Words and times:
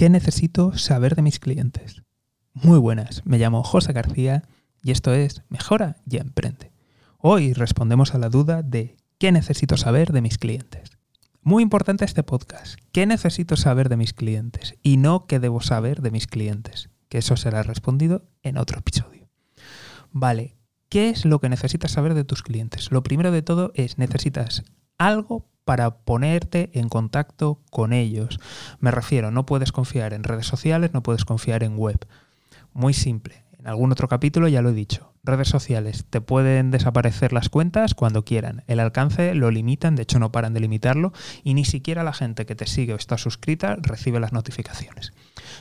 ¿Qué 0.00 0.08
necesito 0.08 0.78
saber 0.78 1.14
de 1.14 1.20
mis 1.20 1.38
clientes? 1.38 2.04
Muy 2.54 2.78
buenas, 2.78 3.20
me 3.26 3.36
llamo 3.36 3.62
José 3.62 3.92
García 3.92 4.44
y 4.82 4.92
esto 4.92 5.12
es 5.12 5.42
Mejora 5.50 5.98
y 6.10 6.16
Emprende. 6.16 6.72
Hoy 7.18 7.52
respondemos 7.52 8.14
a 8.14 8.18
la 8.18 8.30
duda 8.30 8.62
de 8.62 8.96
¿qué 9.18 9.30
necesito 9.30 9.76
saber 9.76 10.12
de 10.12 10.22
mis 10.22 10.38
clientes? 10.38 10.92
Muy 11.42 11.62
importante 11.62 12.06
este 12.06 12.22
podcast, 12.22 12.78
¿qué 12.92 13.04
necesito 13.04 13.58
saber 13.58 13.90
de 13.90 13.98
mis 13.98 14.14
clientes? 14.14 14.74
Y 14.82 14.96
no 14.96 15.26
qué 15.26 15.38
debo 15.38 15.60
saber 15.60 16.00
de 16.00 16.10
mis 16.10 16.26
clientes, 16.26 16.88
que 17.10 17.18
eso 17.18 17.36
será 17.36 17.62
respondido 17.62 18.24
en 18.42 18.56
otro 18.56 18.78
episodio. 18.78 19.28
Vale, 20.12 20.56
¿qué 20.88 21.10
es 21.10 21.26
lo 21.26 21.40
que 21.40 21.50
necesitas 21.50 21.90
saber 21.90 22.14
de 22.14 22.24
tus 22.24 22.42
clientes? 22.42 22.90
Lo 22.90 23.02
primero 23.02 23.32
de 23.32 23.42
todo 23.42 23.70
es 23.74 23.98
necesitas 23.98 24.62
algo 24.96 25.49
para 25.70 25.98
ponerte 25.98 26.68
en 26.72 26.88
contacto 26.88 27.60
con 27.70 27.92
ellos. 27.92 28.40
Me 28.80 28.90
refiero, 28.90 29.30
no 29.30 29.46
puedes 29.46 29.70
confiar 29.70 30.14
en 30.14 30.24
redes 30.24 30.44
sociales, 30.46 30.90
no 30.92 31.04
puedes 31.04 31.24
confiar 31.24 31.62
en 31.62 31.76
web. 31.76 32.08
Muy 32.72 32.92
simple. 32.92 33.44
En 33.56 33.68
algún 33.68 33.92
otro 33.92 34.08
capítulo 34.08 34.48
ya 34.48 34.62
lo 34.62 34.70
he 34.70 34.74
dicho. 34.74 35.09
Redes 35.22 35.48
sociales 35.48 36.06
te 36.08 36.22
pueden 36.22 36.70
desaparecer 36.70 37.34
las 37.34 37.50
cuentas 37.50 37.94
cuando 37.94 38.24
quieran. 38.24 38.64
El 38.68 38.80
alcance 38.80 39.34
lo 39.34 39.50
limitan, 39.50 39.94
de 39.94 40.02
hecho 40.02 40.18
no 40.18 40.32
paran 40.32 40.54
de 40.54 40.60
limitarlo, 40.60 41.12
y 41.44 41.52
ni 41.52 41.66
siquiera 41.66 42.02
la 42.02 42.14
gente 42.14 42.46
que 42.46 42.54
te 42.54 42.66
sigue 42.66 42.94
o 42.94 42.96
está 42.96 43.18
suscrita 43.18 43.76
recibe 43.80 44.18
las 44.18 44.32
notificaciones. 44.32 45.12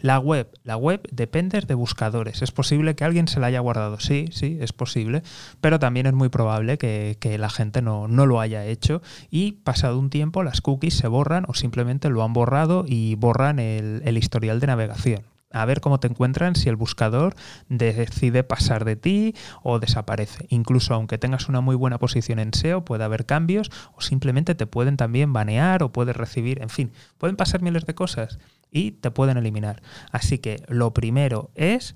La 0.00 0.18
web, 0.18 0.50
la 0.64 0.76
web 0.76 1.06
depende 1.12 1.60
de 1.60 1.74
buscadores. 1.74 2.40
Es 2.40 2.50
posible 2.50 2.94
que 2.94 3.04
alguien 3.04 3.28
se 3.28 3.40
la 3.40 3.48
haya 3.48 3.60
guardado, 3.60 4.00
sí, 4.00 4.26
sí, 4.32 4.56
es 4.60 4.72
posible, 4.72 5.22
pero 5.60 5.78
también 5.78 6.06
es 6.06 6.14
muy 6.14 6.30
probable 6.30 6.78
que, 6.78 7.16
la 7.38 7.50
gente 7.50 7.82
no, 7.82 8.06
lo 8.08 8.40
haya 8.40 8.64
hecho 8.64 9.02
y 9.30 9.52
pasado 9.52 9.98
un 9.98 10.10
tiempo 10.10 10.42
las 10.42 10.60
cookies 10.60 10.94
se 10.94 11.08
borran 11.08 11.44
o 11.48 11.54
simplemente 11.54 12.08
lo 12.08 12.22
han 12.22 12.32
borrado 12.32 12.84
y 12.86 13.14
borran 13.16 13.58
el 13.58 14.18
historial 14.18 14.60
de 14.60 14.66
navegación 14.66 15.31
a 15.52 15.64
ver 15.64 15.80
cómo 15.80 16.00
te 16.00 16.08
encuentran 16.08 16.54
si 16.56 16.68
el 16.68 16.76
buscador 16.76 17.34
decide 17.68 18.44
pasar 18.44 18.84
de 18.84 18.96
ti 18.96 19.34
o 19.62 19.78
desaparece. 19.78 20.46
Incluso 20.48 20.94
aunque 20.94 21.18
tengas 21.18 21.48
una 21.48 21.60
muy 21.60 21.76
buena 21.76 21.98
posición 21.98 22.38
en 22.38 22.54
SEO, 22.54 22.84
puede 22.84 23.04
haber 23.04 23.26
cambios 23.26 23.70
o 23.94 24.00
simplemente 24.00 24.54
te 24.54 24.66
pueden 24.66 24.96
también 24.96 25.32
banear 25.32 25.82
o 25.82 25.92
puedes 25.92 26.16
recibir, 26.16 26.62
en 26.62 26.68
fin, 26.68 26.92
pueden 27.18 27.36
pasar 27.36 27.62
miles 27.62 27.86
de 27.86 27.94
cosas 27.94 28.38
y 28.70 28.92
te 28.92 29.10
pueden 29.10 29.36
eliminar. 29.36 29.82
Así 30.10 30.38
que 30.38 30.62
lo 30.68 30.94
primero 30.94 31.50
es 31.54 31.94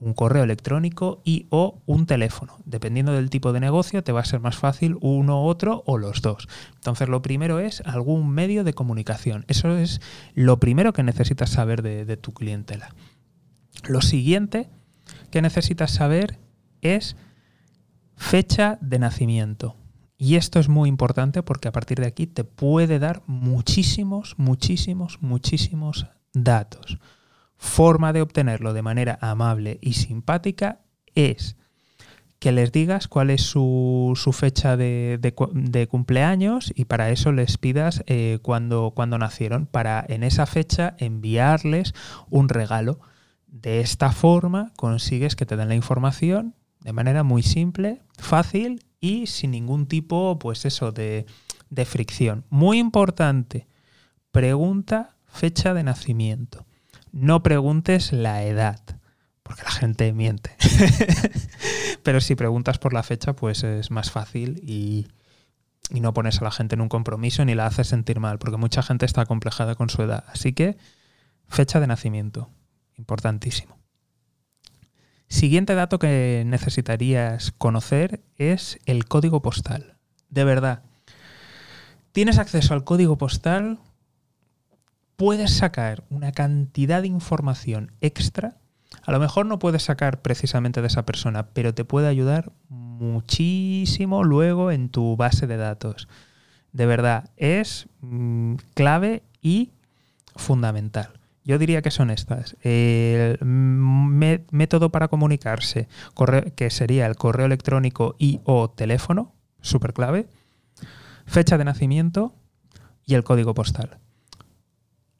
un 0.00 0.12
correo 0.12 0.44
electrónico 0.44 1.22
y 1.24 1.46
o 1.50 1.82
un 1.86 2.06
teléfono. 2.06 2.58
Dependiendo 2.64 3.12
del 3.12 3.30
tipo 3.30 3.52
de 3.52 3.60
negocio, 3.60 4.02
te 4.02 4.12
va 4.12 4.20
a 4.20 4.24
ser 4.24 4.40
más 4.40 4.56
fácil 4.56 4.96
uno, 5.00 5.44
otro 5.44 5.82
o 5.86 5.98
los 5.98 6.20
dos. 6.22 6.48
Entonces, 6.74 7.08
lo 7.08 7.22
primero 7.22 7.58
es 7.58 7.80
algún 7.86 8.30
medio 8.30 8.64
de 8.64 8.74
comunicación. 8.74 9.44
Eso 9.48 9.76
es 9.76 10.00
lo 10.34 10.58
primero 10.60 10.92
que 10.92 11.02
necesitas 11.02 11.50
saber 11.50 11.82
de, 11.82 12.04
de 12.04 12.16
tu 12.16 12.32
clientela. 12.32 12.94
Lo 13.88 14.00
siguiente 14.00 14.68
que 15.30 15.42
necesitas 15.42 15.90
saber 15.90 16.38
es 16.80 17.16
fecha 18.16 18.78
de 18.80 18.98
nacimiento. 18.98 19.76
Y 20.16 20.36
esto 20.36 20.60
es 20.60 20.68
muy 20.68 20.88
importante 20.88 21.42
porque 21.42 21.68
a 21.68 21.72
partir 21.72 21.98
de 22.00 22.06
aquí 22.06 22.26
te 22.26 22.44
puede 22.44 22.98
dar 22.98 23.22
muchísimos, 23.26 24.34
muchísimos, 24.38 25.18
muchísimos 25.20 26.06
datos 26.32 26.98
forma 27.56 28.12
de 28.12 28.22
obtenerlo 28.22 28.72
de 28.72 28.82
manera 28.82 29.18
amable 29.20 29.78
y 29.80 29.94
simpática 29.94 30.80
es 31.14 31.56
que 32.44 32.52
les 32.52 32.72
digas 32.72 33.08
cuál 33.08 33.30
es 33.30 33.40
su, 33.40 34.12
fecha 34.34 34.76
de, 34.76 35.34
cumpleaños 35.88 36.72
y 36.74 36.84
para 36.84 37.08
eso 37.10 37.32
les 37.32 37.56
pidas 37.56 38.04
eh, 38.06 38.38
cuando, 38.42 38.92
cuando 38.94 39.16
nacieron, 39.16 39.64
para 39.64 40.04
en 40.06 40.22
esa 40.22 40.44
fecha 40.44 40.94
enviarles 40.98 41.94
un 42.28 42.50
regalo. 42.50 43.00
De 43.46 43.80
esta 43.80 44.12
forma 44.12 44.72
consigues 44.76 45.36
que 45.36 45.46
te 45.46 45.56
den 45.56 45.68
la 45.68 45.74
información 45.74 46.54
de 46.80 46.92
manera 46.92 47.22
muy 47.22 47.42
simple, 47.42 48.02
fácil 48.18 48.84
y 49.00 49.26
sin 49.26 49.52
ningún 49.52 49.86
tipo, 49.86 50.38
pues 50.38 50.66
eso, 50.66 50.92
de, 50.92 51.24
de 51.70 51.84
fricción. 51.86 52.44
Muy 52.50 52.78
importante, 52.78 53.68
pregunta 54.32 55.16
fecha 55.24 55.72
de 55.72 55.82
nacimiento 55.82 56.66
no 57.14 57.44
preguntes 57.44 58.12
la 58.12 58.42
edad, 58.42 58.80
porque 59.44 59.62
la 59.62 59.70
gente 59.70 60.12
miente. 60.12 60.56
Pero 62.02 62.20
si 62.20 62.34
preguntas 62.34 62.78
por 62.78 62.92
la 62.92 63.04
fecha, 63.04 63.34
pues 63.34 63.62
es 63.62 63.92
más 63.92 64.10
fácil 64.10 64.60
y, 64.64 65.06
no 65.90 66.12
pones 66.12 66.40
a 66.40 66.44
la 66.44 66.50
gente 66.50 66.74
en 66.74 66.80
un 66.80 66.88
compromiso 66.88 67.44
ni 67.44 67.54
la 67.54 67.66
haces 67.66 67.86
sentir 67.86 68.18
mal, 68.18 68.38
porque 68.38 68.56
mucha 68.56 68.82
gente 68.82 69.06
está 69.06 69.26
complejada 69.26 69.76
con 69.76 69.90
su 69.90 70.02
edad. 70.02 70.24
Así 70.26 70.52
que, 70.54 70.76
fecha 71.46 71.78
de 71.78 71.86
nacimiento, 71.86 72.50
importantísimo. 72.98 73.78
Siguiente 75.28 75.76
dato 75.76 76.00
que 76.00 76.42
necesitarías 76.44 77.52
conocer 77.52 78.24
es 78.36 78.80
el 78.86 79.06
código 79.06 79.40
postal. 79.40 79.98
De 80.30 80.42
verdad. 80.42 80.82
¿Tienes 82.10 82.38
acceso 82.38 82.74
al 82.74 82.82
código 82.82 83.18
postal? 83.18 83.78
Puedes 85.16 85.56
sacar 85.56 86.04
una 86.10 86.32
cantidad 86.32 87.02
de 87.02 87.08
información 87.08 87.92
extra. 88.00 88.56
A 89.02 89.12
lo 89.12 89.18
mejor 89.18 89.46
no 89.46 89.58
puedes 89.58 89.82
sacar 89.82 90.22
precisamente 90.22 90.80
de 90.80 90.86
esa 90.86 91.04
persona, 91.04 91.48
pero 91.48 91.74
te 91.74 91.84
puede 91.84 92.08
ayudar 92.08 92.52
muchísimo 92.68 94.24
luego 94.24 94.70
en 94.70 94.88
tu 94.88 95.16
base 95.16 95.46
de 95.46 95.56
datos. 95.56 96.08
De 96.72 96.86
verdad, 96.86 97.30
es 97.36 97.88
mm, 98.00 98.54
clave 98.74 99.22
y 99.40 99.70
fundamental. 100.36 101.10
Yo 101.44 101.58
diría 101.58 101.82
que 101.82 101.90
son 101.90 102.10
estas. 102.10 102.56
El 102.62 103.38
método 103.42 104.90
para 104.90 105.08
comunicarse, 105.08 105.88
que 106.56 106.70
sería 106.70 107.06
el 107.06 107.16
correo 107.16 107.44
electrónico 107.46 108.16
y 108.18 108.40
o 108.44 108.70
teléfono, 108.70 109.34
súper 109.60 109.92
clave. 109.92 110.26
Fecha 111.26 111.58
de 111.58 111.64
nacimiento 111.64 112.34
y 113.04 113.14
el 113.14 113.24
código 113.24 113.52
postal. 113.52 113.98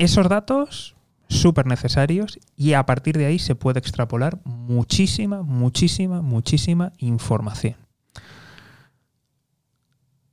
Esos 0.04 0.28
datos 0.28 0.96
súper 1.28 1.64
necesarios 1.64 2.38
y 2.58 2.74
a 2.74 2.84
partir 2.84 3.16
de 3.16 3.24
ahí 3.24 3.38
se 3.38 3.54
puede 3.54 3.78
extrapolar 3.78 4.38
muchísima, 4.44 5.42
muchísima, 5.42 6.20
muchísima 6.20 6.92
información. 6.98 7.76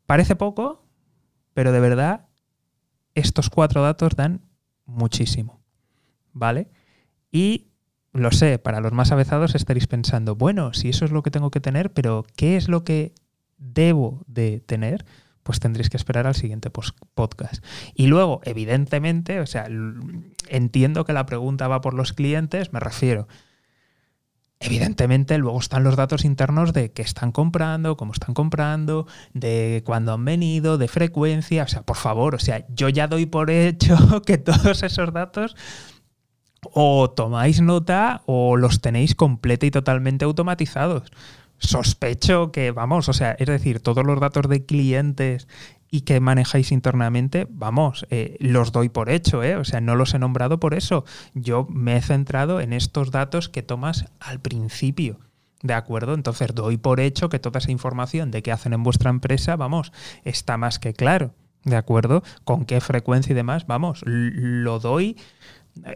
Parece 0.06 0.36
poco, 0.36 0.84
pero 1.54 1.72
de 1.72 1.80
verdad 1.80 2.28
estos 3.16 3.50
cuatro 3.50 3.82
datos 3.82 4.18
dan 4.18 4.42
muchísimo. 4.86 5.62
¿Vale? 6.34 6.70
Y 7.32 7.68
lo 8.12 8.34
sé, 8.34 8.60
para 8.60 8.82
los 8.82 8.92
más 8.92 9.14
avezados 9.14 9.56
estaréis 9.56 9.88
pensando, 9.88 10.36
bueno, 10.36 10.74
si 10.74 10.90
eso 10.90 11.06
es 11.06 11.12
lo 11.12 11.24
que 11.24 11.32
tengo 11.32 11.50
que 11.50 11.62
tener, 11.62 11.94
pero 11.94 12.26
¿qué 12.36 12.58
es 12.58 12.68
lo 12.68 12.84
que 12.84 13.16
debo 13.58 14.22
de 14.28 14.60
tener? 14.60 15.06
Pues 15.44 15.60
tendréis 15.60 15.90
que 15.90 15.98
esperar 15.98 16.28
al 16.28 16.36
siguiente 16.36 16.70
podcast. 16.70 17.64
Y 17.96 18.08
luego, 18.08 18.42
evidentemente, 18.44 19.40
o 19.40 19.48
sea, 19.48 19.68
entiendo 20.48 21.06
que 21.06 21.14
la 21.14 21.26
pregunta 21.26 21.68
va 21.68 21.82
por 21.82 21.94
los 21.94 22.14
clientes, 22.14 22.74
me 22.74 22.80
refiero. 22.80 23.28
Evidentemente, 24.60 25.40
luego 25.40 25.60
están 25.60 25.84
los 25.84 25.96
datos 25.96 26.24
internos 26.24 26.72
de 26.72 26.92
qué 26.92 27.02
están 27.02 27.32
comprando, 27.32 27.98
cómo 27.98 28.14
están 28.14 28.36
comprando, 28.36 29.08
de 29.34 29.82
cuándo 29.86 30.14
han 30.14 30.24
venido, 30.24 30.78
de 30.78 30.88
frecuencia. 30.88 31.64
O 31.64 31.68
sea, 31.68 31.82
por 31.82 31.98
favor, 31.98 32.36
o 32.36 32.40
sea, 32.40 32.66
yo 32.70 32.88
ya 32.90 33.08
doy 33.08 33.26
por 33.26 33.50
hecho 33.50 34.22
que 34.26 34.38
todos 34.38 34.84
esos 34.84 35.12
datos 35.14 35.56
o 36.62 37.10
tomáis 37.10 37.60
nota 37.60 38.22
o 38.28 38.56
los 38.56 38.82
tenéis 38.82 39.16
completa 39.16 39.66
y 39.66 39.72
totalmente 39.72 40.26
automatizados 40.26 41.12
sospecho 41.62 42.52
que, 42.52 42.72
vamos, 42.72 43.08
o 43.08 43.14
sea, 43.14 43.32
es 43.32 43.48
decir, 43.48 43.80
todos 43.80 44.06
los 44.06 44.20
datos 44.20 44.50
de 44.50 44.66
clientes 44.66 45.48
y 45.90 46.02
que 46.02 46.20
manejáis 46.20 46.72
internamente, 46.72 47.48
vamos, 47.50 48.06
eh, 48.10 48.38
los 48.40 48.72
doy 48.72 48.90
por 48.90 49.10
hecho, 49.10 49.44
¿eh? 49.44 49.58
o 49.58 49.66
sea, 49.66 49.82
no 49.82 49.96
los 49.96 50.14
he 50.14 50.20
nombrado 50.20 50.60
por 50.60 50.74
eso. 50.74 51.06
Yo 51.34 51.68
me 51.70 51.98
he 51.98 52.02
centrado 52.02 52.62
en 52.62 52.74
estos 52.74 53.12
datos 53.12 53.50
que 53.50 53.62
tomas 53.62 54.06
al 54.20 54.40
principio. 54.40 55.20
¿De 55.62 55.76
acuerdo? 55.76 56.16
Entonces 56.16 56.56
doy 56.56 56.78
por 56.78 57.00
hecho 57.00 57.30
que 57.30 57.38
toda 57.38 57.60
esa 57.60 57.72
información 57.72 58.32
de 58.32 58.42
qué 58.42 58.52
hacen 58.52 58.74
en 58.74 58.82
vuestra 58.82 59.12
empresa, 59.12 59.56
vamos, 59.58 59.92
está 60.24 60.58
más 60.58 60.80
que 60.80 60.94
claro. 60.94 61.36
¿De 61.64 61.76
acuerdo? 61.76 62.24
Con 62.44 62.66
qué 62.66 62.82
frecuencia 62.82 63.34
y 63.34 63.36
demás, 63.36 63.68
vamos, 63.68 64.02
lo 64.06 64.80
doy 64.80 65.18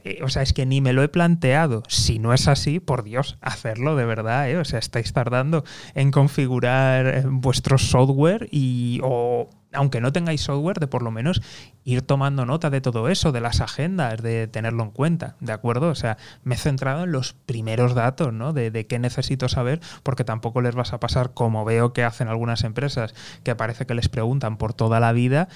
eh, 0.04 0.22
o 0.24 0.30
sea, 0.30 0.42
es 0.42 0.54
que 0.54 0.66
ni 0.66 0.82
me 0.82 0.94
lo 0.94 1.04
he 1.04 1.10
planteado. 1.10 1.84
Si 1.88 2.20
no 2.20 2.34
es 2.34 2.48
así, 2.48 2.80
por 2.80 3.04
Dios, 3.04 3.38
hacerlo 3.42 3.96
de 3.96 4.06
verdad, 4.06 4.50
¿eh? 4.50 4.58
O 4.58 4.66
sea, 4.66 4.80
estáis 4.80 5.14
tardando 5.14 5.64
en 5.94 6.12
configurar 6.12 7.08
eh, 7.08 7.24
vuestro 7.26 7.78
software 7.78 8.48
y, 8.52 9.00
o 9.04 9.50
aunque 9.74 10.00
no 10.00 10.14
tengáis 10.14 10.42
software, 10.42 10.80
de 10.80 10.88
por 10.88 11.04
lo 11.04 11.12
menos 11.12 11.42
ir 11.84 12.02
tomando 12.02 12.46
nota 12.46 12.70
de 12.70 12.80
todo 12.80 13.10
eso, 13.10 13.34
de 13.34 13.42
las 13.42 13.60
agendas, 13.60 14.22
de 14.22 14.48
tenerlo 14.48 14.84
en 14.84 14.92
cuenta, 14.92 15.36
¿de 15.42 15.52
acuerdo? 15.52 15.90
O 15.90 15.96
sea, 15.96 16.18
me 16.44 16.56
he 16.56 16.58
centrado 16.58 17.04
en 17.04 17.12
los 17.12 17.34
primeros 17.34 17.94
datos, 17.94 18.32
¿no? 18.32 18.54
De 18.54 18.88
qué 18.88 19.00
necesito 19.00 19.50
saber, 19.50 19.82
porque 20.02 20.24
tampoco 20.24 20.62
les 20.62 20.76
vas 20.76 20.94
a 20.94 21.02
pasar, 21.02 21.34
como 21.34 21.66
veo 21.66 21.92
que 21.92 22.06
hacen 22.06 22.30
algunas 22.30 22.64
empresas, 22.64 23.14
que 23.44 23.56
parece 23.56 23.86
que 23.86 23.96
les 23.96 24.08
preguntan 24.08 24.56
por 24.56 24.74
toda 24.74 25.02
la 25.02 25.12
vida, 25.12 25.50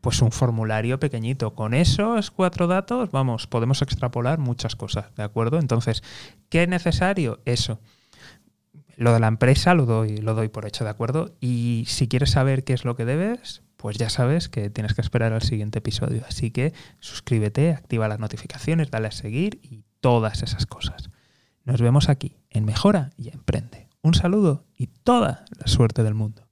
pues 0.00 0.22
un 0.22 0.32
formulario 0.32 0.98
pequeñito. 0.98 1.54
Con 1.54 1.74
esos 1.74 2.30
cuatro 2.30 2.66
datos, 2.66 3.10
vamos, 3.10 3.46
podemos 3.46 3.82
extrapolar 3.82 4.38
muchas 4.38 4.76
cosas, 4.76 5.14
¿de 5.16 5.22
acuerdo? 5.22 5.58
Entonces, 5.58 6.02
¿qué 6.48 6.62
es 6.62 6.68
necesario? 6.68 7.40
Eso. 7.44 7.80
Lo 8.96 9.14
de 9.14 9.20
la 9.20 9.28
empresa 9.28 9.74
lo 9.74 9.86
doy, 9.86 10.18
lo 10.18 10.34
doy 10.34 10.48
por 10.48 10.66
hecho, 10.66 10.84
¿de 10.84 10.90
acuerdo? 10.90 11.34
Y 11.40 11.84
si 11.88 12.06
quieres 12.06 12.30
saber 12.30 12.64
qué 12.64 12.74
es 12.74 12.84
lo 12.84 12.96
que 12.96 13.06
debes, 13.06 13.62
pues 13.76 13.96
ya 13.96 14.10
sabes 14.10 14.50
que 14.50 14.68
tienes 14.68 14.92
que 14.92 15.00
esperar 15.00 15.32
al 15.32 15.42
siguiente 15.42 15.78
episodio. 15.78 16.22
Así 16.28 16.50
que 16.50 16.74
suscríbete, 16.98 17.70
activa 17.70 18.08
las 18.08 18.18
notificaciones, 18.18 18.90
dale 18.90 19.08
a 19.08 19.12
seguir 19.12 19.58
y 19.62 19.84
todas 20.00 20.42
esas 20.42 20.66
cosas. 20.66 21.08
Nos 21.64 21.80
vemos 21.80 22.10
aquí 22.10 22.36
en 22.50 22.66
Mejora 22.66 23.10
y 23.16 23.30
Emprende. 23.30 23.88
Un 24.02 24.14
saludo 24.14 24.66
y 24.76 24.88
toda 24.88 25.46
la 25.58 25.66
suerte 25.66 26.02
del 26.02 26.14
mundo. 26.14 26.49